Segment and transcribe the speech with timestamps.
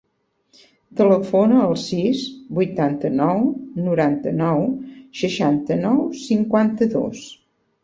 [1.01, 2.23] Telefona al sis,
[2.61, 3.45] vuitanta-nou,
[3.89, 4.67] noranta-nou,
[5.23, 7.25] seixanta-nou, cinquanta-dos.